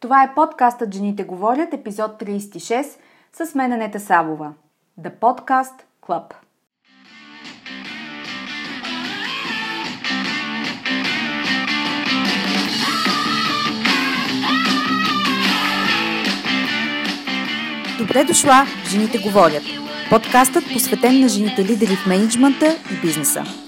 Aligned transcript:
Това 0.00 0.22
е 0.22 0.34
подкастът 0.34 0.94
Жените 0.94 1.24
говорят, 1.24 1.74
епизод 1.74 2.10
36, 2.22 2.86
с 3.32 3.54
мен 3.54 3.72
Анета 3.72 4.00
Савова. 4.00 4.52
The 5.00 5.18
Podcast 5.18 5.82
Club. 6.06 6.34
Добре 17.98 18.24
дошла 18.24 18.66
в 18.84 18.88
Жените 18.90 19.18
говорят. 19.18 19.62
Подкастът 20.10 20.64
посветен 20.72 21.20
на 21.20 21.28
жените 21.28 21.64
лидери 21.64 21.96
в 21.96 22.06
менеджмента 22.06 22.76
и 22.92 23.06
бизнеса. 23.06 23.67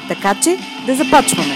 Така 0.11 0.35
че 0.43 0.57
да 0.85 0.95
започваме! 0.95 1.53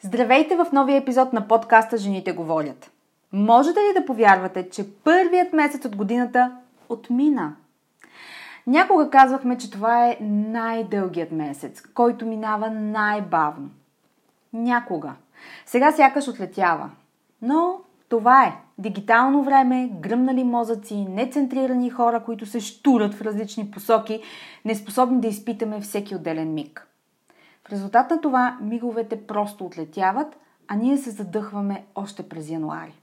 Здравейте 0.00 0.56
в 0.56 0.66
новия 0.72 0.96
епизод 0.96 1.32
на 1.32 1.48
подкаста 1.48 1.96
Жените 1.96 2.32
говорят. 2.32 2.90
Можете 3.32 3.80
ли 3.80 4.00
да 4.00 4.06
повярвате, 4.06 4.70
че 4.70 4.94
първият 5.04 5.52
месец 5.52 5.84
от 5.84 5.96
годината 5.96 6.56
отмина? 6.88 7.52
Някога 8.66 9.10
казвахме, 9.10 9.58
че 9.58 9.70
това 9.70 10.06
е 10.06 10.16
най-дългият 10.20 11.32
месец, 11.32 11.82
който 11.94 12.26
минава 12.26 12.70
най-бавно. 12.70 13.70
Някога. 14.52 15.12
Сега 15.66 15.92
сякаш 15.92 16.28
отлетява. 16.28 16.90
Но 17.42 17.80
това 18.12 18.44
е. 18.44 18.56
Дигитално 18.78 19.44
време, 19.44 19.90
гръмнали 20.00 20.44
мозъци, 20.44 20.96
нецентрирани 20.96 21.90
хора, 21.90 22.22
които 22.24 22.46
се 22.46 22.60
штурат 22.60 23.14
в 23.14 23.22
различни 23.22 23.70
посоки, 23.70 24.22
неспособни 24.64 25.20
да 25.20 25.28
изпитаме 25.28 25.80
всеки 25.80 26.14
отделен 26.14 26.54
миг. 26.54 26.86
В 27.68 27.72
резултат 27.72 28.10
на 28.10 28.20
това 28.20 28.58
миговете 28.60 29.26
просто 29.26 29.64
отлетяват, 29.64 30.36
а 30.68 30.74
ние 30.76 30.98
се 30.98 31.10
задъхваме 31.10 31.84
още 31.94 32.28
през 32.28 32.50
януари. 32.50 33.00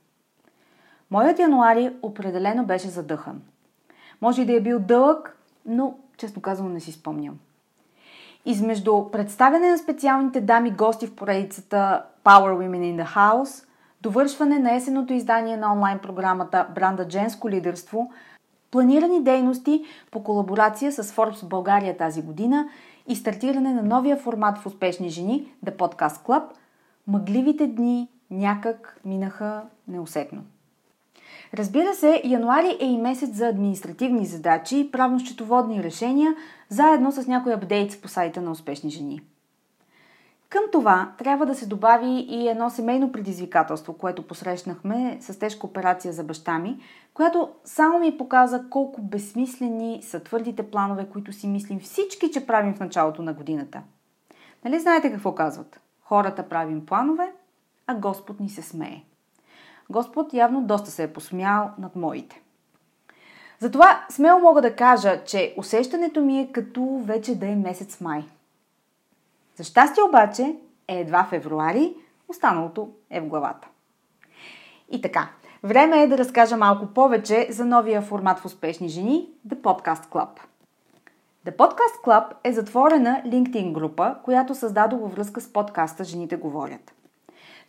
Моят 1.12 1.40
януари 1.40 1.94
определено 2.02 2.66
беше 2.66 2.88
задъхан. 2.88 3.42
Може 4.22 4.42
и 4.42 4.46
да 4.46 4.54
е 4.54 4.62
бил 4.62 4.80
дълъг, 4.80 5.38
но 5.66 5.96
честно 6.18 6.42
казвам 6.42 6.74
не 6.74 6.80
си 6.80 6.92
спомням. 6.92 7.40
Измежду 8.46 9.12
представяне 9.12 9.70
на 9.70 9.78
специалните 9.78 10.42
дами 10.42 10.72
гости 10.72 11.08
в 11.08 11.16
поредицата 11.16 12.04
Power 12.24 12.54
Women 12.54 12.96
in 12.96 13.04
the 13.04 13.16
House– 13.16 13.66
довършване 14.02 14.60
на 14.60 14.76
есеното 14.76 15.14
издание 15.14 15.58
на 15.58 15.74
онлайн 15.74 16.00
програмата 16.00 16.68
Бранда 16.76 17.06
Женско 17.10 17.50
лидерство, 17.50 18.12
планирани 18.72 19.24
дейности 19.24 19.84
по 20.12 20.24
колаборация 20.24 20.92
с 20.92 21.04
Forbes 21.04 21.48
България 21.48 21.98
тази 21.98 22.22
година 22.22 22.70
и 23.08 23.16
стартиране 23.16 23.74
на 23.74 23.84
новия 23.84 24.18
формат 24.18 24.58
в 24.58 24.66
Успешни 24.66 25.10
жени, 25.10 25.52
The 25.66 25.76
Podcast 25.76 26.26
Club, 26.26 26.44
мъгливите 27.08 27.68
дни 27.68 28.10
някак 28.32 29.00
минаха 29.06 29.64
неусетно. 29.88 30.42
Разбира 31.54 31.94
се, 31.94 32.22
януари 32.26 32.78
е 32.80 32.86
и 32.86 32.98
месец 32.98 33.30
за 33.30 33.48
административни 33.48 34.26
задачи 34.26 34.90
правно-счетоводни 34.92 35.84
решения, 35.84 36.36
заедно 36.70 37.12
с 37.12 37.28
някои 37.28 37.54
апдейтс 37.54 38.02
по 38.02 38.08
сайта 38.08 38.42
на 38.42 38.52
Успешни 38.52 38.90
жени– 38.90 39.22
към 40.50 40.64
това 40.72 41.12
трябва 41.18 41.46
да 41.46 41.56
се 41.56 41.66
добави 41.66 42.26
и 42.30 42.48
едно 42.48 42.70
семейно 42.70 43.12
предизвикателство, 43.12 43.94
което 43.94 44.28
посрещнахме 44.28 45.18
с 45.22 45.40
тежка 45.40 45.68
операция 45.68 46.14
за 46.14 46.24
баща 46.24 46.60
ми, 46.60 46.80
която 47.14 47.50
само 47.66 48.00
ми 48.00 48.18
показа 48.18 48.64
колко 48.70 49.02
безсмислени 49.02 50.00
са 50.04 50.20
твърдите 50.20 50.72
планове, 50.72 51.10
които 51.12 51.34
си 51.34 51.48
мислим 51.48 51.80
всички, 51.80 52.32
че 52.32 52.48
правим 52.48 52.74
в 52.74 52.80
началото 52.80 53.22
на 53.22 53.34
годината. 53.34 53.82
Нали 54.66 54.80
знаете 54.80 55.12
какво 55.12 55.36
казват? 55.36 55.82
Хората 56.02 56.50
правим 56.50 56.86
планове, 56.86 57.32
а 57.88 57.96
Господ 57.96 58.40
ни 58.40 58.50
се 58.50 58.62
смее. 58.62 59.04
Господ 59.90 60.34
явно 60.34 60.62
доста 60.62 60.92
се 60.92 61.04
е 61.04 61.14
посмял 61.14 61.72
над 61.78 61.96
моите. 61.96 62.42
Затова 63.60 64.06
смело 64.10 64.40
мога 64.40 64.62
да 64.62 64.76
кажа, 64.76 65.24
че 65.26 65.54
усещането 65.58 66.22
ми 66.22 66.40
е 66.40 66.52
като 66.52 67.02
вече 67.04 67.40
да 67.40 67.48
е 67.48 67.56
месец 67.56 68.02
май– 68.02 68.24
за 69.60 69.66
щастие 69.66 70.04
обаче 70.04 70.56
е 70.88 71.00
едва 71.00 71.24
февруари, 71.24 71.96
останалото 72.28 72.90
е 73.10 73.22
в 73.22 73.28
главата. 73.28 73.68
И 74.92 75.02
така, 75.02 75.30
време 75.64 76.04
е 76.04 76.08
да 76.08 76.18
разкажа 76.18 76.58
малко 76.58 76.86
повече 76.86 77.48
за 77.50 77.66
новия 77.66 78.02
формат 78.02 78.40
в 78.40 78.46
Успешни 78.46 78.90
жени– 78.90 79.30
The 79.48 79.56
Podcast 79.62 80.06
Club. 80.06 80.30
The 81.46 81.56
Podcast 81.56 82.06
Club 82.06 82.26
е 82.44 82.54
затворена 82.54 83.22
LinkedIn 83.26 83.72
група, 83.72 84.16
която 84.24 84.56
създадох 84.56 85.00
във 85.00 85.12
връзка 85.12 85.42
с 85.42 85.54
подкаста 85.54 86.04
Жените 86.04 86.36
говорят– 86.36 86.94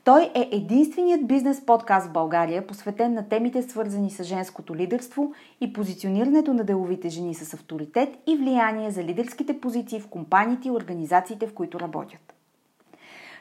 той 0.05 0.31
е 0.35 0.49
единственият 0.53 1.27
бизнес 1.27 1.67
подкаст 1.67 2.09
в 2.09 2.13
България, 2.13 2.67
посветен 2.67 3.15
на 3.15 3.29
темите 3.29 3.63
свързани 3.63 4.11
с 4.11 4.25
женското 4.25 4.77
лидерство 4.77 5.33
и 5.61 5.73
позиционирането 5.73 6.55
на 6.55 6.65
деловите 6.65 7.09
жени 7.09 7.35
с 7.35 7.55
авторитет 7.55 8.09
и 8.27 8.37
влияние 8.37 8.91
за 8.91 9.05
лидерските 9.05 9.61
позиции 9.61 10.01
в 10.01 10.09
компаниите 10.09 10.69
и 10.69 10.71
организациите, 10.71 11.47
в 11.47 11.55
които 11.55 11.81
работят. 11.81 12.35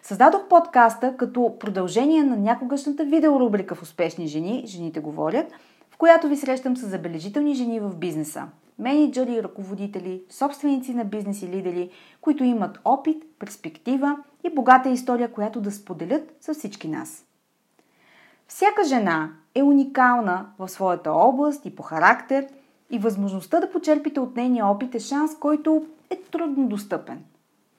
Създадох 0.03 0.47
подкаста 0.47 1.17
като 1.17 1.55
продължение 1.59 2.23
на 2.23 2.37
някогашната 2.37 3.05
видеорубрика 3.05 3.75
в 3.75 3.81
Успешни 3.81 4.27
жени, 4.27 4.63
Жените 4.67 4.99
говорят, 4.99 5.51
в 5.91 5.97
която 5.97 6.27
ви 6.27 6.35
срещам 6.35 6.77
с 6.77 6.87
забележителни 6.87 7.55
жени 7.55 7.79
в 7.79 7.95
бизнеса– 7.95 8.47
менеджери, 8.79 9.43
ръководители, 9.43 10.23
собственици 10.29 10.93
на 10.93 11.05
бизнес 11.05 11.41
и 11.41 11.47
лидери, 11.47 11.89
които 12.21 12.43
имат 12.43 12.79
опит, 12.85 13.23
перспектива 13.39 14.17
и 14.43 14.49
богата 14.49 14.89
история, 14.89 15.31
която 15.31 15.61
да 15.61 15.71
споделят 15.71 16.35
с 16.41 16.53
всички 16.53 16.87
нас. 16.87 17.25
Всяка 18.47 18.83
жена 18.83 19.31
е 19.55 19.63
уникална 19.63 20.45
в 20.59 20.69
своята 20.69 21.11
област 21.11 21.65
и 21.65 21.75
по 21.75 21.83
характер 21.83 22.47
и 22.89 22.99
възможността 22.99 23.59
да 23.59 23.71
почерпите 23.71 24.19
от 24.19 24.35
нейния 24.35 24.65
опит 24.65 24.95
е 24.95 24.99
шанс, 24.99 25.39
който 25.39 25.85
е 26.09 26.15
трудно 26.15 26.67
достъпен. 26.67 27.23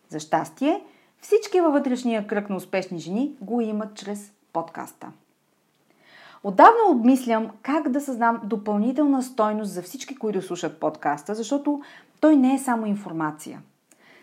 За 0.09 0.21
щастие, 0.21 0.85
всички 1.21 1.61
във 1.61 1.73
вътрешния 1.73 2.27
кръг 2.27 2.51
на 2.51 2.57
успешни 2.57 2.99
жени 2.99 3.37
го 3.41 3.61
имат 3.61 3.95
чрез 3.95 4.33
подкаста. 4.53 5.13
Отдавна 6.45 6.81
обмислям 6.91 7.51
как 7.63 7.89
да 7.89 8.01
създам 8.01 8.41
допълнителна 8.45 9.23
стойност 9.23 9.73
за 9.73 9.83
всички, 9.83 10.17
които 10.17 10.43
слушат 10.43 10.81
подкаста, 10.81 11.35
защото 11.35 11.83
той 12.21 12.37
не 12.37 12.55
е 12.55 12.59
само 12.59 12.87
информация. 12.87 13.63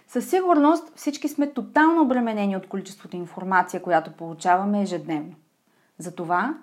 Със 0.08 0.30
сигурност 0.30 0.92
всички 0.96 1.30
сме 1.30 1.54
тотално 1.54 2.02
обременени 2.02 2.58
от 2.58 2.68
количеството 2.68 3.16
информация, 3.16 3.82
която 3.82 4.12
получаваме 4.12 4.82
ежедневно. 4.82 5.36
Затова, 5.98 6.58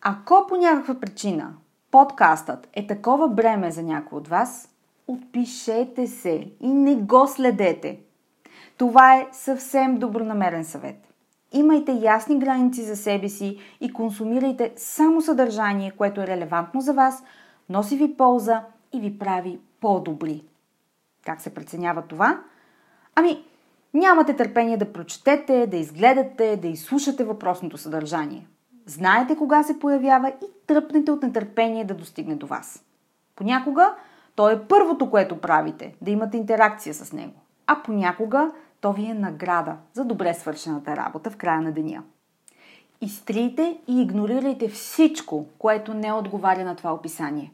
ако 0.00 0.46
по 0.48 0.56
някаква 0.56 0.94
причина 0.94 1.52
подкастът 1.90 2.68
е 2.72 2.86
такова 2.86 3.28
бреме 3.28 3.70
за 3.70 3.82
някой 3.82 4.18
от 4.18 4.28
вас, 4.28 4.68
отпишете 5.06 6.06
се 6.06 6.50
и 6.60 6.68
не 6.68 6.96
го 6.96 7.26
следете. 7.26 8.00
Това 8.76 9.16
е 9.16 9.28
съвсем 9.32 9.98
добронамерен 9.98 10.64
съвет. 10.64 11.09
Имайте 11.52 11.92
ясни 11.92 12.38
граници 12.38 12.82
за 12.82 12.96
себе 12.96 13.28
си 13.28 13.58
и 13.80 13.92
консумирайте 13.92 14.72
само 14.76 15.20
съдържание, 15.20 15.90
което 15.90 16.20
е 16.20 16.26
релевантно 16.26 16.80
за 16.80 16.92
вас, 16.92 17.22
носи 17.68 17.96
ви 17.96 18.16
полза 18.16 18.62
и 18.92 19.00
ви 19.00 19.18
прави 19.18 19.60
по-добри. 19.80 20.44
Как 21.24 21.40
се 21.40 21.54
преценява 21.54 22.02
това? 22.02 22.40
Ами, 23.14 23.44
нямате 23.94 24.36
търпение 24.36 24.76
да 24.76 24.92
прочетете, 24.92 25.66
да 25.66 25.76
изгледате, 25.76 26.56
да 26.56 26.68
изслушате 26.68 27.24
въпросното 27.24 27.78
съдържание. 27.78 28.46
Знаете 28.86 29.36
кога 29.36 29.62
се 29.62 29.78
появява 29.78 30.28
и 30.28 30.46
тръпнете 30.66 31.10
от 31.10 31.22
нетърпение 31.22 31.84
да 31.84 31.94
достигне 31.94 32.34
до 32.34 32.46
вас. 32.46 32.84
Понякога 33.36 33.94
то 34.34 34.50
е 34.50 34.64
първото, 34.68 35.10
което 35.10 35.40
правите, 35.40 35.94
да 36.00 36.10
имате 36.10 36.36
интеракция 36.36 36.94
с 36.94 37.12
него. 37.12 37.40
А 37.66 37.82
понякога 37.82 38.50
то 38.80 38.92
ви 38.92 39.06
е 39.10 39.14
награда 39.14 39.76
за 39.92 40.04
добре 40.04 40.34
свършената 40.34 40.96
работа 40.96 41.30
в 41.30 41.36
края 41.36 41.60
на 41.60 41.72
деня. 41.72 42.02
Изтрийте 43.00 43.78
и 43.88 44.00
игнорирайте 44.02 44.68
всичко, 44.68 45.46
което 45.58 45.94
не 45.94 46.12
отговаря 46.12 46.64
на 46.64 46.76
това 46.76 46.94
описание. 46.94 47.52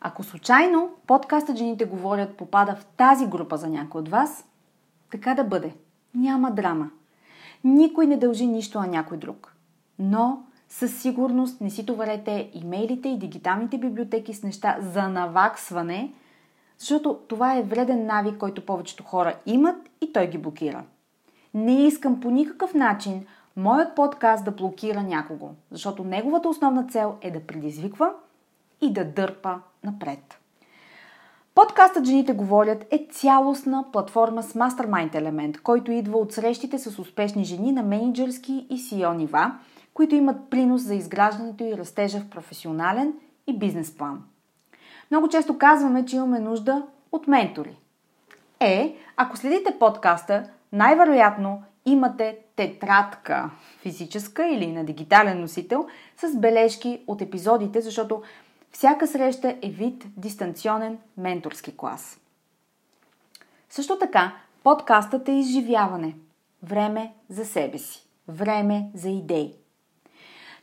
Ако 0.00 0.22
случайно 0.22 0.90
подкастът 1.06 1.56
Жените 1.56 1.84
говорят 1.84 2.36
попада 2.36 2.76
в 2.76 2.84
тази 2.84 3.26
група 3.26 3.56
за 3.56 3.68
някой 3.68 4.00
от 4.00 4.08
вас, 4.08 4.44
така 5.10 5.34
да 5.34 5.44
бъде. 5.44 5.74
Няма 6.14 6.50
драма. 6.50 6.90
Никой 7.64 8.06
не 8.06 8.16
дължи 8.16 8.46
нищо 8.46 8.80
на 8.80 8.86
някой 8.86 9.18
друг. 9.18 9.54
Но 9.98 10.42
със 10.68 11.02
сигурност 11.02 11.60
не 11.60 11.70
си 11.70 11.86
товарете 11.86 12.50
имейлите 12.54 13.08
и 13.08 13.18
дигиталните 13.18 13.78
библиотеки 13.78 14.34
с 14.34 14.42
неща 14.42 14.76
за 14.80 15.08
наваксване, 15.08 16.12
защото 16.78 17.18
това 17.28 17.56
е 17.56 17.62
вреден 17.62 18.06
навик, 18.06 18.38
който 18.38 18.66
повечето 18.66 19.02
хора 19.02 19.34
имат 19.46 19.76
и 20.00 20.12
той 20.12 20.26
ги 20.26 20.38
блокира. 20.38 20.84
Не 21.54 21.86
искам 21.86 22.20
по 22.20 22.30
никакъв 22.30 22.74
начин 22.74 23.26
моят 23.56 23.94
подкаст 23.94 24.44
да 24.44 24.50
блокира 24.50 25.02
някого, 25.02 25.50
защото 25.70 26.04
неговата 26.04 26.48
основна 26.48 26.86
цел 26.86 27.14
е 27.20 27.30
да 27.30 27.40
предизвиква 27.40 28.12
и 28.80 28.92
да 28.92 29.04
дърпа 29.04 29.60
напред. 29.84 30.38
Подкастът 31.54 32.04
Жените 32.04 32.32
говорят 32.32 32.86
е 32.90 33.06
цялостна 33.10 33.84
платформа 33.92 34.42
с 34.42 34.54
мастермайнд 34.54 35.14
елемент, 35.14 35.60
който 35.62 35.92
идва 35.92 36.18
от 36.18 36.32
срещите 36.32 36.78
с 36.78 36.98
успешни 36.98 37.44
жени 37.44 37.72
на 37.72 37.82
менеджерски 37.82 38.66
и 38.70 38.78
CEO 38.78 39.16
нива, 39.16 39.58
които 39.94 40.14
имат 40.14 40.50
принос 40.50 40.82
за 40.82 40.94
изграждането 40.94 41.64
и 41.64 41.76
растежа 41.76 42.20
в 42.20 42.30
професионален 42.30 43.12
и 43.46 43.58
бизнес 43.58 43.96
план. 43.96 44.22
Много 45.10 45.28
често 45.28 45.58
казваме, 45.58 46.06
че 46.06 46.16
имаме 46.16 46.40
нужда 46.40 46.82
от 47.12 47.28
ментори. 47.28 47.76
Е, 48.60 48.96
ако 49.16 49.36
следите 49.36 49.78
подкаста, 49.78 50.48
най-вероятно 50.72 51.62
имате 51.86 52.38
тетрадка, 52.56 53.50
физическа 53.80 54.46
или 54.46 54.72
на 54.72 54.84
дигитален 54.84 55.40
носител, 55.40 55.86
с 56.16 56.36
бележки 56.36 57.00
от 57.06 57.20
епизодите, 57.20 57.80
защото 57.80 58.22
всяка 58.72 59.06
среща 59.06 59.56
е 59.62 59.68
вид 59.68 60.04
дистанционен 60.16 60.98
менторски 61.16 61.76
клас. 61.76 62.20
Също 63.70 63.98
така, 63.98 64.32
подкастът 64.62 65.28
е 65.28 65.32
изживяване. 65.32 66.14
Време 66.62 67.12
за 67.28 67.44
себе 67.44 67.78
си. 67.78 68.06
Време 68.28 68.90
за 68.94 69.08
идеи. 69.08 69.54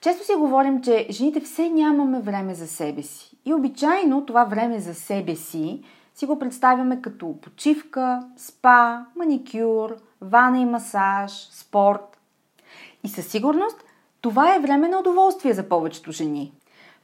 Често 0.02 0.26
си 0.26 0.34
говорим, 0.34 0.82
че 0.82 1.08
жените 1.10 1.42
все 1.42 1.70
нямаме 1.70 2.20
време 2.20 2.54
за 2.56 2.68
себе 2.68 3.04
си. 3.04 3.31
И 3.46 3.54
обичайно 3.54 4.26
това 4.26 4.44
време 4.44 4.80
за 4.80 4.94
себе 4.94 5.36
си 5.36 5.84
си 6.16 6.26
го 6.26 6.40
представяме 6.40 7.02
като 7.02 7.36
почивка, 7.42 8.20
спа, 8.38 9.06
маникюр, 9.16 9.96
вана 10.22 10.60
и 10.60 10.66
масаж, 10.66 11.32
спорт. 11.52 12.20
И 13.04 13.10
със 13.10 13.28
сигурност 13.28 13.84
това 14.22 14.56
е 14.56 14.60
време 14.60 14.88
на 14.88 15.00
удоволствие 15.00 15.54
за 15.54 15.70
повечето 15.70 16.12
жени. 16.12 16.54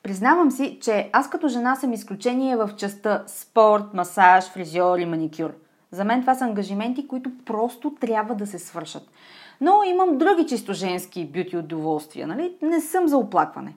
Признавам 0.04 0.52
си, 0.52 0.80
че 0.82 1.10
аз 1.14 1.30
като 1.30 1.48
жена 1.48 1.76
съм 1.76 1.94
изключение 1.94 2.56
в 2.56 2.70
частта 2.78 3.24
спорт, 3.28 3.94
масаж, 3.94 4.50
фризьор 4.50 5.00
и 5.00 5.06
маникюр. 5.06 5.54
За 5.92 6.04
мен 6.04 6.22
това 6.22 6.36
са 6.36 6.44
ангажименти, 6.44 7.08
които 7.08 7.32
просто 7.46 7.96
трябва 8.00 8.36
да 8.36 8.48
се 8.48 8.60
свършат. 8.60 9.12
Но 9.62 9.84
имам 9.84 10.18
други 10.18 10.48
чисто 10.48 10.74
женски 10.74 11.26
бюти 11.26 11.58
удоволствия, 11.58 12.28
нали? 12.28 12.56
Не 12.62 12.82
съм 12.82 13.08
за 13.08 13.18
оплакване. 13.18 13.76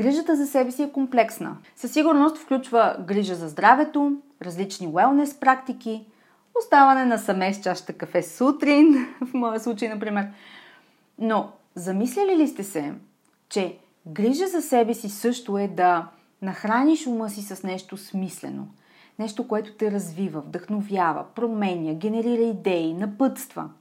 Грижата 0.00 0.36
за 0.36 0.46
себе 0.46 0.70
си 0.70 0.82
е 0.82 0.92
комплексна. 0.92 1.56
Със 1.76 1.92
сигурност 1.92 2.38
включва 2.38 2.96
грижа 3.06 3.34
за 3.34 3.48
здравето, 3.48 4.12
различни 4.42 4.86
уелнес 4.86 5.34
практики, 5.40 6.04
оставане 6.60 7.04
на 7.04 7.18
саме 7.18 7.54
с 7.54 7.62
чашата 7.62 7.92
кафе 7.92 8.22
сутрин, 8.22 9.06
в 9.20 9.34
моя 9.34 9.60
случай, 9.60 9.88
например. 9.88 10.28
Но 11.18 11.52
замисляли 11.74 12.36
ли 12.36 12.48
сте 12.48 12.64
се, 12.64 12.94
че 13.48 13.76
грижа 14.06 14.46
за 14.46 14.62
себе 14.62 14.94
си 14.94 15.08
също 15.08 15.58
е 15.58 15.68
да 15.68 16.08
нахраниш 16.42 17.06
ума 17.06 17.30
си 17.30 17.42
с 17.42 17.62
нещо 17.62 17.96
смислено, 17.96 18.68
нещо, 19.18 19.48
което 19.48 19.72
те 19.72 19.90
развива, 19.90 20.40
вдъхновява, 20.40 21.24
променя, 21.34 21.94
генерира 21.94 22.42
идеи, 22.42 22.94
напътства– 22.94 23.68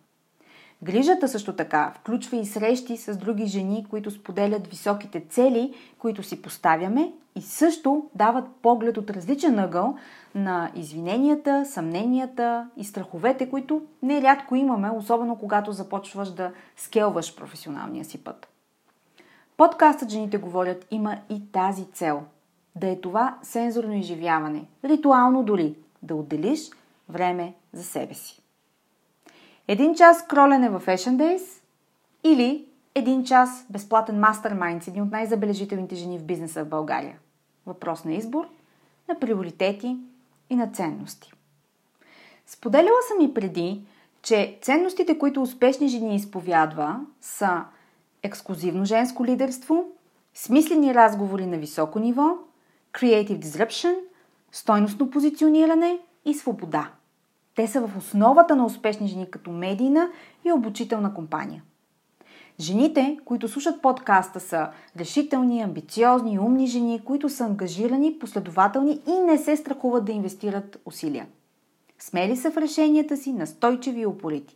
Грижата 0.84 1.28
също 1.28 1.56
така 1.56 1.94
включва 1.96 2.38
и 2.38 2.46
срещи 2.46 2.98
с 2.98 3.18
други 3.18 3.46
жени, 3.46 3.86
които 3.90 4.12
споделят 4.12 4.68
високите 4.68 5.26
цели, 5.30 5.74
които 5.98 6.24
си 6.24 6.42
поставяме 6.42 7.14
и 7.36 7.42
също 7.42 8.10
дават 8.16 8.46
поглед 8.62 8.98
от 8.98 9.10
различен 9.10 9.60
ъгъл 9.60 9.96
на 10.36 10.72
извиненията, 10.76 11.66
съмненията 11.66 12.70
и 12.78 12.84
страховете, 12.84 13.50
които 13.50 13.82
нерядко 14.02 14.56
имаме, 14.56 14.90
особено 14.90 15.36
когато 15.36 15.72
започваш 15.72 16.30
да 16.30 16.52
скелваш 16.78 17.36
професионалния 17.36 18.06
си 18.06 18.24
път. 18.24 18.48
Подкастът 19.58 20.10
Жените 20.10 20.38
говорят 20.38 20.86
има 20.92 21.18
и 21.30 21.52
тази 21.52 21.86
цел– 21.86 22.24
да 22.76 22.88
е 22.88 23.02
това 23.02 23.38
сензорно 23.42 23.94
изживяване, 23.94 24.66
ритуално 24.84 25.44
дори, 25.44 25.76
да 26.04 26.16
отделиш 26.16 26.70
време 27.10 27.54
за 27.74 27.84
себе 27.84 28.14
си. 28.14 28.42
Един 29.72 29.96
час 29.96 30.28
кролене 30.28 30.70
в 30.70 30.80
Fashion 30.86 31.16
Days 31.16 31.62
или 32.24 32.66
един 32.96 33.24
час 33.24 33.66
безплатен 33.70 34.20
мастермайнд 34.20 34.84
с 34.84 34.88
един 34.88 35.04
от 35.04 35.12
най-забележителните 35.12 35.96
жени 35.96 36.20
в 36.20 36.24
бизнеса 36.24 36.64
в 36.64 36.70
България. 36.70 37.18
Въпрос 37.66 38.04
на 38.06 38.14
избор, 38.14 38.48
на 39.10 39.20
приоритети 39.20 39.98
и 40.50 40.56
на 40.56 40.68
ценности. 40.68 41.34
Споделяла 42.48 42.98
съм 43.08 43.26
и 43.26 43.34
преди, 43.34 43.82
че 44.22 44.60
ценностите, 44.62 45.18
които 45.18 45.42
успешни 45.42 45.88
жени 45.88 46.16
изповядва, 46.16 47.00
са 47.22 47.64
ексклюзивно 48.24 48.86
женско 48.86 49.26
лидерство, 49.26 49.86
смислени 50.34 50.94
разговори 50.94 51.46
на 51.46 51.58
високо 51.58 52.00
ниво, 52.00 52.38
creative 52.94 53.40
disruption, 53.40 53.96
стойностно 54.52 55.10
позициониране 55.10 56.00
и 56.26 56.34
свобода– 56.34 56.92
те 57.56 57.68
са 57.68 57.88
в 57.88 57.98
основата 57.98 58.56
на 58.56 58.66
успешни 58.66 59.08
жени 59.08 59.32
като 59.32 59.52
медийна 59.52 60.10
и 60.46 60.52
обучителна 60.52 61.14
компания. 61.14 61.64
Жените, 62.60 63.20
които 63.26 63.48
слушат 63.48 63.82
подкаста 63.82 64.40
са 64.40 64.70
решителни, 64.98 65.62
амбициозни 65.62 66.40
умни 66.40 66.68
жени, 66.68 67.02
които 67.06 67.30
са 67.30 67.46
ангажирани, 67.46 68.20
последователни 68.20 69.02
и 69.08 69.12
не 69.12 69.38
се 69.38 69.56
страхуват 69.56 70.06
да 70.06 70.12
инвестират 70.12 70.82
усилия. 70.86 71.28
Смели 72.00 72.38
са 72.38 72.52
в 72.52 72.58
решенията 72.58 73.18
си, 73.18 73.34
настойчиви 73.34 74.02
и 74.02 74.06
упорити. 74.06 74.56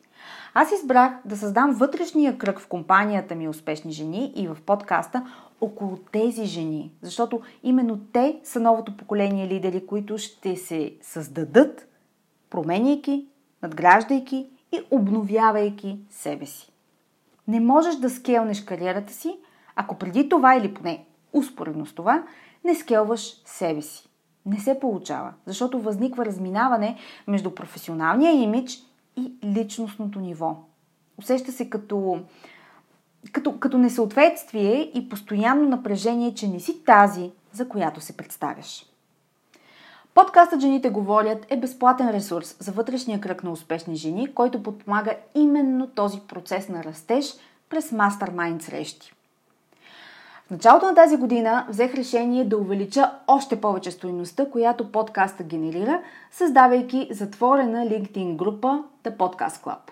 Аз 0.53 0.71
избрах 0.71 1.13
да 1.25 1.37
създам 1.37 1.73
вътрешния 1.73 2.37
кръг 2.37 2.59
в 2.59 2.67
компанията 2.67 3.35
ми 3.35 3.47
Успешни 3.47 3.91
жени 3.91 4.33
и 4.35 4.47
в 4.47 4.57
подкаста 4.65 5.25
около 5.61 5.97
тези 6.11 6.45
жени, 6.45 6.91
защото 7.01 7.41
именно 7.63 7.99
те 8.13 8.39
са 8.43 8.59
новото 8.59 8.97
поколение 8.97 9.47
лидери, 9.47 9.85
които 9.85 10.17
ще 10.17 10.55
се 10.55 10.93
създадат 11.01 11.87
променяйки, 12.53 13.27
надграждайки 13.63 14.47
и 14.71 14.81
обновявайки 14.91 15.99
себе 16.09 16.45
си. 16.45 16.71
Не 17.47 17.59
можеш 17.59 17.95
да 17.95 18.09
скелнеш 18.09 18.63
кариерата 18.63 19.13
си, 19.13 19.37
ако 19.75 19.95
преди 19.95 20.29
това 20.29 20.55
или 20.55 20.73
поне 20.73 21.05
успоредно 21.33 21.85
с 21.85 21.93
това 21.93 22.23
не 22.65 22.75
скелваш 22.75 23.41
себе 23.45 23.81
си. 23.81 24.09
Не 24.45 24.59
се 24.59 24.79
получава, 24.79 25.33
защото 25.45 25.79
възниква 25.79 26.25
разминаване 26.25 26.97
между 27.27 27.51
професионалния 27.51 28.31
имидж 28.31 28.79
и 29.17 29.33
личностното 29.43 30.19
ниво. 30.19 30.55
Усеща 31.17 31.51
се 31.51 31.69
като, 31.69 32.19
като, 33.31 33.59
като 33.59 33.77
несъответствие 33.77 34.91
и 34.95 35.09
постоянно 35.09 35.69
напрежение, 35.69 36.33
че 36.33 36.47
не 36.47 36.59
си 36.59 36.83
тази, 36.83 37.31
за 37.51 37.69
която 37.69 38.01
се 38.01 38.17
представяш. 38.17 38.92
Подкастът 40.15 40.61
Жените 40.61 40.89
говорят 40.89 41.45
е 41.49 41.57
безплатен 41.57 42.09
ресурс 42.09 42.55
за 42.59 42.71
вътрешния 42.71 43.21
кръг 43.21 43.43
на 43.43 43.51
успешни 43.51 43.95
жени, 43.95 44.33
който 44.33 44.63
подпомага 44.63 45.15
именно 45.35 45.87
този 45.87 46.19
процес 46.19 46.69
на 46.69 46.83
растеж 46.83 47.33
през 47.69 47.91
мастермайнд 47.91 48.61
срещи. 48.61 49.13
В 50.47 50.51
началото 50.51 50.85
на 50.85 50.95
тази 50.95 51.17
година 51.17 51.65
взех 51.69 51.93
решение 51.93 52.45
да 52.45 52.57
увелича 52.57 53.11
още 53.27 53.61
повече 53.61 53.91
стоеността, 53.91 54.49
която 54.49 54.91
подкаста 54.91 55.43
генерира, 55.43 56.01
създавайки 56.31 57.07
затворена 57.11 57.85
LinkedIn 57.85 58.35
група 58.35 58.83
The 59.03 59.17
Podcast 59.17 59.63
Club. 59.63 59.91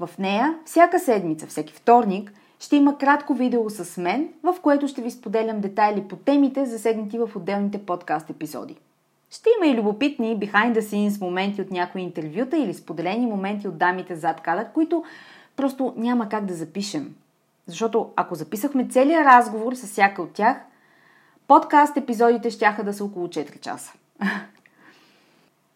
В 0.00 0.18
нея 0.18 0.58
всяка 0.64 0.98
седмица, 0.98 1.46
всеки 1.46 1.72
вторник, 1.72 2.32
ще 2.60 2.76
има 2.76 2.98
кратко 2.98 3.34
видео 3.34 3.70
с 3.70 4.00
мен, 4.00 4.28
в 4.42 4.54
което 4.62 4.88
ще 4.88 5.02
ви 5.02 5.10
споделям 5.10 5.60
детайли 5.60 6.08
по 6.08 6.16
темите, 6.16 6.66
засегнати 6.66 7.18
в 7.18 7.30
отделните 7.36 7.86
подкаст 7.86 8.30
епизоди. 8.30 8.76
Ще 9.34 9.50
има 9.56 9.72
и 9.72 9.76
любопитни 9.76 10.38
behind 10.38 10.78
the 10.78 10.80
scenes 10.80 11.20
моменти 11.20 11.62
от 11.62 11.70
някои 11.70 12.00
интервюта 12.00 12.56
или 12.56 12.74
споделени 12.74 13.26
моменти 13.26 13.68
от 13.68 13.78
дамите 13.78 14.16
зад 14.16 14.40
кадър, 14.40 14.72
които 14.72 15.04
просто 15.56 15.94
няма 15.96 16.28
как 16.28 16.44
да 16.44 16.54
запишем. 16.54 17.14
Защото 17.66 18.12
ако 18.16 18.34
записахме 18.34 18.88
целият 18.88 19.26
разговор 19.26 19.74
с 19.74 19.86
всяка 19.86 20.22
от 20.22 20.32
тях, 20.32 20.56
подкаст 21.48 21.96
епизодите 21.96 22.50
ще 22.50 22.76
да 22.84 22.92
са 22.92 23.04
около 23.04 23.26
4 23.26 23.60
часа. 23.60 23.92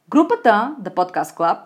Групата 0.08 0.76
The 0.82 0.94
Podcast 0.94 1.36
Club 1.36 1.58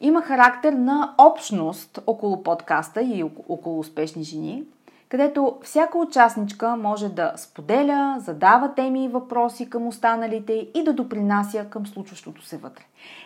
има 0.00 0.22
характер 0.22 0.72
на 0.72 1.14
общност 1.18 1.98
около 2.06 2.42
подкаста 2.42 3.02
и 3.02 3.24
около 3.48 3.78
успешни 3.78 4.24
жени– 4.24 4.64
където 5.08 5.58
всяка 5.62 5.98
участничка 5.98 6.76
може 6.76 7.08
да 7.08 7.32
споделя, 7.36 8.16
задава 8.18 8.74
теми 8.74 9.04
и 9.04 9.08
въпроси 9.08 9.70
към 9.70 9.86
останалите 9.86 10.68
и 10.74 10.84
да 10.84 10.92
допринася 10.92 11.64
към 11.64 11.86
случващото 11.86 12.42
се 12.42 12.56
вътре. 12.56 12.84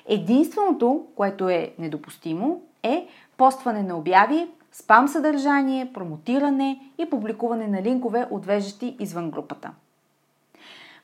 Единственото, 0.08 1.04
което 1.16 1.48
е 1.48 1.72
недопустимо, 1.78 2.60
е 2.82 3.06
постване 3.36 3.82
на 3.82 3.96
обяви, 3.96 4.48
спам 4.72 5.08
съдържание, 5.08 5.92
промотиране 5.94 6.80
и 6.98 7.10
публикуване 7.10 7.66
на 7.66 7.82
линкове, 7.82 8.26
отвеждащи 8.30 8.96
извън 9.00 9.30
групата. 9.30 9.70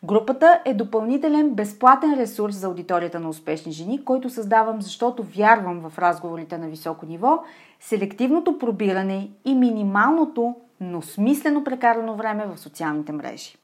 Групата 0.04 0.60
е 0.64 0.74
допълнителен 0.74 1.50
безплатен 1.50 2.14
ресурс 2.14 2.56
за 2.56 2.66
аудиторията 2.66 3.20
на 3.20 3.28
успешни 3.28 3.72
жени, 3.72 4.04
който 4.04 4.30
създавам, 4.30 4.82
защото 4.82 5.22
вярвам 5.22 5.80
в 5.80 5.98
разговорите 5.98 6.58
на 6.58 6.68
високо 6.68 7.06
ниво, 7.06 7.42
селективното 7.80 8.58
пробиране 8.58 9.30
и 9.44 9.54
минималното, 9.54 10.54
но 10.80 11.02
смислено 11.02 11.64
прекарано 11.64 12.14
време 12.14 12.46
в 12.46 12.58
социалните 12.58 13.12
мрежи. 13.12 13.56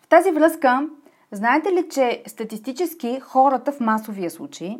В 0.00 0.08
тази 0.08 0.30
връзка, 0.30 0.88
знаете 1.32 1.72
ли, 1.72 1.88
че 1.90 2.22
статистически 2.26 3.20
хората 3.20 3.72
в 3.72 3.80
масовия 3.80 4.30
случай 4.30 4.78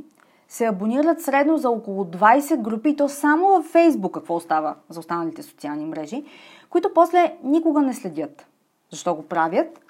се 0.49 0.67
абонират 0.67 1.23
средно 1.23 1.59
за 1.59 1.71
около 1.71 2.05
20 2.05 2.57
групи, 2.57 2.89
и 2.89 2.97
то 2.97 3.09
само 3.09 3.49
във 3.49 3.67
Фейсбук, 3.67 4.15
какво 4.15 4.35
остава 4.35 4.75
за 4.89 5.01
останалите 5.01 5.43
социални 5.43 5.85
мрежи, 5.85 6.25
които 6.71 6.95
после 6.95 7.37
никога 7.43 7.83
не 7.83 7.95
следят. 7.95 8.47
Защо 8.91 9.15
го 9.15 9.23
правят? 9.23 9.81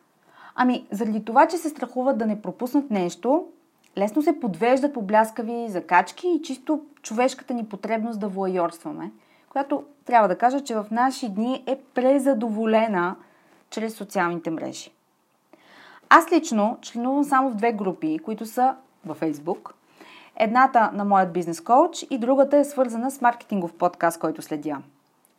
Ами, 0.54 0.86
заради 0.90 1.24
това, 1.24 1.46
че 1.46 1.56
се 1.56 1.68
страхуват 1.68 2.18
да 2.18 2.26
не 2.26 2.42
пропуснат 2.42 2.90
нещо, 2.90 3.46
лесно 3.98 4.22
се 4.22 4.40
подвеждат 4.40 4.94
по 4.94 5.02
бляскави 5.02 5.66
закачки 5.68 6.28
и 6.28 6.42
чисто 6.42 6.80
човешката 7.02 7.54
ни 7.54 7.64
потребност 7.64 8.20
да 8.20 8.28
воайорстваме, 8.28 9.10
която 9.50 9.84
трябва 10.04 10.28
да 10.28 10.38
кажа, 10.38 10.60
че 10.60 10.74
в 10.74 10.86
наши 10.90 11.28
дни 11.28 11.64
е 11.66 11.78
презадоволена 11.94 13.16
чрез 13.70 13.94
социалните 13.94 14.50
мрежи. 14.50 14.90
Аз 16.08 16.32
лично 16.32 16.78
членувам 16.82 17.24
само 17.24 17.50
в 17.50 17.54
две 17.54 17.72
групи, 17.72 18.18
които 18.18 18.46
са 18.46 18.76
във 19.06 19.16
Фейсбук. 19.16 19.74
Едната 20.36 20.90
на 20.92 21.04
моят 21.04 21.32
бизнес 21.32 21.60
коуч 21.60 22.06
и 22.10 22.18
другата 22.18 22.56
е 22.56 22.64
свързана 22.64 23.10
с 23.10 23.20
маркетингов 23.20 23.72
подкаст, 23.72 24.20
който 24.20 24.42
следя. 24.42 24.78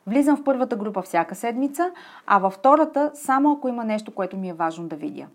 Влизам 0.07 0.37
в 0.37 0.43
първата 0.43 0.75
група 0.75 1.01
всяка 1.01 1.35
седмица, 1.35 1.91
а 2.27 2.39
във 2.39 2.53
втората 2.53 3.11
само 3.13 3.51
ако 3.51 3.67
има 3.67 3.83
нещо, 3.83 4.11
което 4.11 4.37
ми 4.37 4.49
е 4.49 4.53
важно 4.53 4.87
да 4.87 4.95
видя. 4.95 5.27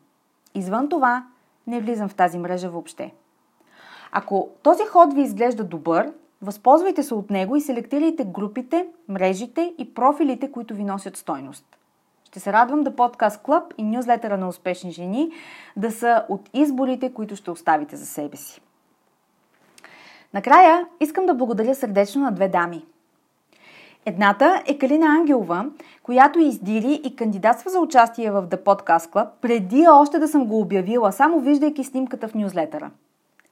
Извън 0.55 0.89
това, 0.89 1.25
не 1.67 1.81
влизам 1.81 2.09
в 2.09 2.15
тази 2.15 2.39
мрежа 2.39 2.71
въобще. 2.71 3.15
Ако 4.13 4.49
този 4.63 4.83
ход 4.85 5.15
ви 5.15 5.23
изглежда 5.23 5.65
добър, 5.65 6.13
възползвайте 6.45 7.03
се 7.03 7.15
от 7.15 7.31
него 7.31 7.57
и 7.57 7.61
селектирайте 7.61 8.25
групите, 8.25 8.87
мрежите 9.09 9.75
и 9.79 9.95
профилите, 9.95 10.53
които 10.53 10.75
ви 10.75 10.85
носят 10.85 11.17
стойност. 11.17 11.65
Ще 12.25 12.41
се 12.41 12.53
радвам 12.53 12.83
да 12.83 12.97
подкаст 12.97 13.43
Клъб 13.43 13.75
и 13.79 13.83
нюзлетъра 13.83 14.39
на 14.39 14.49
успешни 14.49 14.91
жени 14.91 15.31
да 15.77 15.91
са 15.91 16.25
от 16.29 16.51
изборите, 16.55 17.13
които 17.13 17.37
ще 17.37 17.51
оставите 17.51 17.97
за 17.97 18.07
себе 18.07 18.37
си. 18.37 18.61
Накрая 20.35 20.87
искам 21.01 21.27
да 21.27 21.35
благодаря 21.35 21.75
сърдечно 21.75 22.23
на 22.23 22.33
две 22.33 22.49
дами. 22.49 22.85
Едната 24.07 24.63
е 24.67 24.79
Калина 24.79 25.07
Ангелова, 25.07 25.67
която 26.03 26.39
издири 26.39 27.01
и 27.05 27.17
кандидатства 27.17 27.71
за 27.71 27.81
участие 27.81 28.31
в 28.31 28.43
The 28.43 28.65
Podcast 28.65 29.11
Club 29.11 29.29
преди 29.41 29.87
още 29.89 30.19
да 30.19 30.29
съм 30.29 30.47
го 30.47 30.61
обявила, 30.61 31.13
само 31.13 31.41
виждайки 31.41 31.85
снимката 31.85 32.29
в 32.29 32.35
нюзлетъра. 32.35 32.91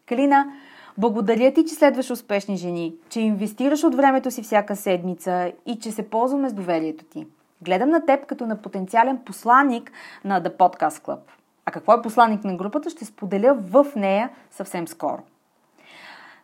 Калина, 0.07 0.53
благодаря 0.99 1.53
ти, 1.53 1.65
че 1.65 1.75
следваш 1.75 2.11
успешни 2.11 2.57
жени, 2.57 2.95
че 3.09 3.21
инвестираш 3.21 3.85
от 3.85 3.95
времето 3.95 4.31
си 4.31 4.43
всяка 4.43 4.77
седмица 4.77 5.53
и 5.67 5.79
че 5.79 5.91
се 5.91 6.11
ползваме 6.11 6.49
с 6.49 6.53
доверието 6.53 7.05
ти. 7.05 7.27
Гледам 7.63 7.91
на 7.91 8.07
теб 8.07 8.27
като 8.27 8.47
на 8.47 8.57
потенциален 8.57 9.19
посланник 9.19 9.93
на 10.25 10.43
The 10.43 10.57
Podcast 10.57 11.05
Club. 11.05 11.19
А 11.67 11.71
какво 11.71 11.93
е 11.93 12.03
посланник 12.03 12.45
на 12.45 12.55
групата, 12.55 12.91
ще 12.91 13.05
споделя 13.05 13.55
в 13.55 13.87
нея 13.97 14.31
съвсем 14.51 14.89
скоро. 14.89 15.23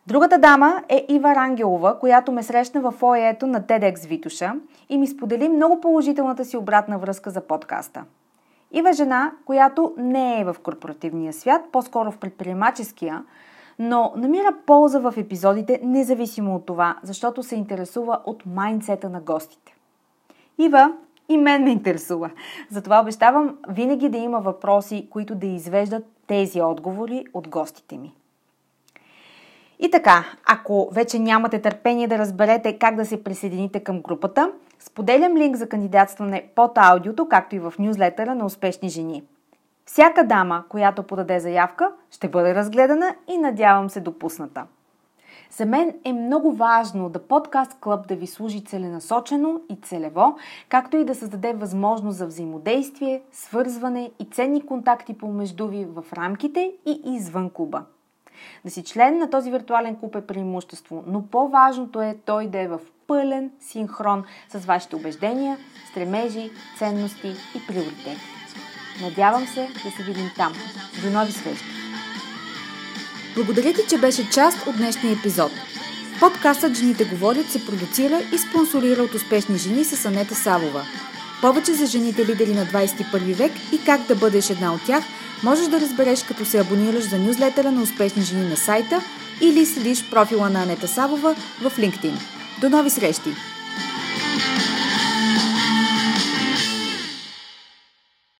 Другата 0.07 0.37
дама 0.37 0.83
е 0.89 1.05
Ива 1.09 1.35
Рангелова, 1.35 1.99
която 1.99 2.31
ме 2.31 2.43
срещна 2.43 2.81
в 2.81 2.91
фоето 2.91 3.47
на 3.47 3.61
TEDx 3.61 4.07
Витуша 4.07 4.53
и 4.89 4.97
ми 4.97 5.07
сподели 5.07 5.49
много 5.49 5.81
положителната 5.81 6.45
си 6.45 6.57
обратна 6.57 6.97
връзка 6.97 7.29
за 7.29 7.41
подкаста. 7.41 8.03
Ива 8.71 8.89
е 8.89 8.93
жена, 8.93 9.31
която 9.45 9.93
не 9.97 10.41
е 10.41 10.43
в 10.43 10.55
корпоративния 10.63 11.33
свят, 11.33 11.61
по-скоро 11.71 12.11
в 12.11 12.17
предприемаческия, 12.17 13.23
но 13.79 14.13
намира 14.15 14.55
полза 14.65 14.99
в 14.99 15.13
епизодите, 15.17 15.79
независимо 15.83 16.55
от 16.55 16.65
това, 16.65 16.97
защото 17.03 17.43
се 17.43 17.55
интересува 17.55 18.19
от 18.25 18.43
майндсета 18.45 19.09
на 19.09 19.21
гостите. 19.21 19.75
Ива 20.57 20.93
и 21.29 21.37
мен 21.37 21.63
ме 21.63 21.71
интересува. 21.71 22.29
Затова 22.69 23.01
обещавам 23.01 23.57
винаги 23.69 24.09
да 24.09 24.17
има 24.17 24.39
въпроси, 24.39 25.07
които 25.09 25.35
да 25.35 25.47
извеждат 25.47 26.05
тези 26.27 26.61
отговори 26.61 27.25
от 27.33 27.47
гостите 27.47 27.97
ми. 27.97 28.13
И 29.79 29.91
така, 29.91 30.25
ако 30.45 30.89
вече 30.91 31.19
нямате 31.19 31.61
търпение 31.61 32.07
да 32.07 32.17
разберете 32.17 32.77
как 32.77 32.95
да 32.95 33.05
се 33.05 33.23
присъедините 33.23 33.79
към 33.79 34.01
групата, 34.01 34.51
споделям 34.79 35.37
линк 35.37 35.55
за 35.55 35.69
кандидатстване 35.69 36.49
под 36.55 36.71
аудиото, 36.77 37.27
както 37.27 37.55
и 37.55 37.59
в 37.59 37.73
нюзлетъра 37.79 38.35
на 38.35 38.45
успешни 38.45 38.89
жени. 38.89 39.23
Всяка 39.91 40.23
дама, 40.23 40.63
която 40.69 41.03
подаде 41.03 41.39
заявка, 41.39 41.91
ще 42.11 42.29
бъде 42.29 42.55
разгледана 42.55 43.15
и 43.27 43.37
надявам 43.37 43.89
се 43.89 43.99
допусната. 43.99 44.65
За 45.51 45.65
мен 45.65 45.93
е 46.05 46.13
много 46.13 46.51
важно 46.51 47.09
да 47.09 47.27
подкаст 47.27 47.77
Клъб 47.81 48.07
да 48.07 48.15
ви 48.15 48.27
служи 48.27 48.65
целенасочено 48.65 49.61
и 49.69 49.75
целево, 49.75 50.37
както 50.69 50.97
и 50.97 51.05
да 51.05 51.15
създаде 51.15 51.53
възможност 51.53 52.17
за 52.17 52.25
взаимодействие, 52.27 53.21
свързване 53.31 54.11
и 54.19 54.25
ценни 54.25 54.65
контакти 54.65 55.17
помежду 55.17 55.67
ви 55.67 55.85
в 55.85 56.03
рамките 56.13 56.71
и 56.85 57.01
извън 57.05 57.49
клуба. 57.49 57.83
Да 58.65 58.71
си 58.71 58.83
член 58.83 59.17
на 59.17 59.29
този 59.29 59.51
виртуален 59.51 59.95
клуб 59.95 60.15
е 60.15 60.27
преимущество, 60.27 61.03
но 61.07 61.27
по-важното 61.27 62.01
е 62.01 62.17
той 62.25 62.47
да 62.47 62.59
е 62.59 62.67
в 62.67 62.79
пълен 63.07 63.51
синхрон 63.59 64.23
с 64.49 64.65
вашите 64.65 64.95
убеждения, 64.95 65.57
стремежи, 65.91 66.51
ценности 66.77 67.27
и 67.27 67.67
приоритети. 67.67 68.38
Надявам 69.01 69.47
се 69.47 69.67
да 69.85 69.91
се 69.91 70.03
видим 70.03 70.29
там. 70.35 70.53
До 71.03 71.09
нови 71.09 71.31
срещи! 71.31 71.65
Благодаря 73.35 73.73
ти, 73.73 73.81
че 73.89 73.97
беше 73.97 74.29
част 74.29 74.67
от 74.67 74.77
днешния 74.77 75.13
епизод. 75.13 75.51
Подкастът 76.19 76.77
Жените 76.77 77.05
говорят 77.05 77.49
се 77.49 77.65
продуцира 77.65 78.21
и 78.33 78.37
спонсорира 78.37 79.03
от 79.03 79.13
успешни 79.13 79.57
жени 79.57 79.85
с 79.85 80.05
Анета 80.05 80.35
Савова. 80.35 80.85
Повече 81.41 81.73
за 81.73 81.85
жените 81.85 82.25
лидери 82.25 82.53
на 82.53 82.65
21 82.65 83.33
век 83.33 83.51
и 83.71 83.85
как 83.85 84.07
да 84.07 84.15
бъдеш 84.15 84.49
една 84.49 84.73
от 84.73 84.85
тях– 84.85 85.03
можеш 85.43 85.67
да 85.67 85.81
разбереш 85.81 86.23
като 86.23 86.45
се 86.45 86.59
абонираш 86.59 87.03
за 87.03 87.19
нюзлетера 87.19 87.71
на 87.71 87.81
успешни 87.81 88.23
жени 88.23 88.49
на 88.49 88.57
сайта 88.57 89.01
или 89.41 89.65
следиш 89.65 90.09
профила 90.09 90.49
на 90.49 90.63
Анета 90.63 90.87
Савова 90.87 91.35
в 91.61 91.71
LinkedIn. 91.77 92.13
До 92.61 92.69
нови 92.69 92.89
срещи! 92.89 93.29